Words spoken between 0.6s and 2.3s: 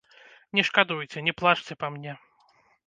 шкадуйце, не плачце па мне.